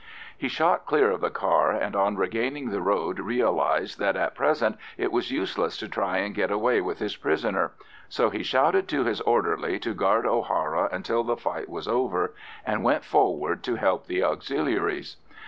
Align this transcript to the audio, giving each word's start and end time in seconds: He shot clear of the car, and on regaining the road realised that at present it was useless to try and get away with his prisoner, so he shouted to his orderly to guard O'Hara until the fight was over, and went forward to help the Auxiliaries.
He 0.35 0.47
shot 0.47 0.87
clear 0.87 1.11
of 1.11 1.21
the 1.21 1.29
car, 1.29 1.69
and 1.69 1.95
on 1.95 2.15
regaining 2.17 2.71
the 2.71 2.81
road 2.81 3.19
realised 3.19 3.99
that 3.99 4.15
at 4.15 4.33
present 4.33 4.77
it 4.97 5.11
was 5.11 5.29
useless 5.29 5.77
to 5.77 5.87
try 5.87 6.17
and 6.17 6.33
get 6.33 6.49
away 6.49 6.81
with 6.81 6.97
his 6.97 7.15
prisoner, 7.15 7.73
so 8.09 8.31
he 8.31 8.41
shouted 8.41 8.87
to 8.87 9.03
his 9.03 9.21
orderly 9.21 9.77
to 9.77 9.93
guard 9.93 10.25
O'Hara 10.25 10.89
until 10.91 11.23
the 11.23 11.37
fight 11.37 11.69
was 11.69 11.87
over, 11.87 12.33
and 12.65 12.83
went 12.83 13.05
forward 13.05 13.61
to 13.61 13.75
help 13.75 14.07
the 14.07 14.23
Auxiliaries. 14.23 15.17